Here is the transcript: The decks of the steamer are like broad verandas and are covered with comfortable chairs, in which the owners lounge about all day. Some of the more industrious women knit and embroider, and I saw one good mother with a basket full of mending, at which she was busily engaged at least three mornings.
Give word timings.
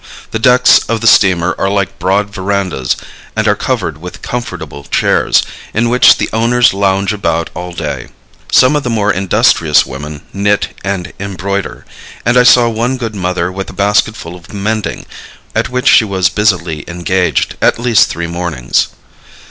The 0.31 0.39
decks 0.39 0.79
of 0.89 0.99
the 0.99 1.05
steamer 1.05 1.53
are 1.59 1.69
like 1.69 1.99
broad 1.99 2.31
verandas 2.33 2.95
and 3.35 3.47
are 3.47 3.55
covered 3.55 3.99
with 3.99 4.23
comfortable 4.23 4.83
chairs, 4.85 5.43
in 5.75 5.89
which 5.89 6.17
the 6.17 6.27
owners 6.33 6.73
lounge 6.73 7.13
about 7.13 7.51
all 7.53 7.71
day. 7.71 8.07
Some 8.51 8.75
of 8.75 8.81
the 8.81 8.89
more 8.89 9.13
industrious 9.13 9.85
women 9.85 10.23
knit 10.33 10.69
and 10.83 11.13
embroider, 11.19 11.85
and 12.25 12.35
I 12.35 12.41
saw 12.41 12.67
one 12.67 12.97
good 12.97 13.13
mother 13.13 13.51
with 13.51 13.69
a 13.69 13.73
basket 13.73 14.15
full 14.15 14.35
of 14.35 14.51
mending, 14.51 15.05
at 15.53 15.69
which 15.69 15.87
she 15.87 16.03
was 16.03 16.29
busily 16.29 16.83
engaged 16.89 17.55
at 17.61 17.77
least 17.77 18.09
three 18.09 18.25
mornings. 18.25 18.87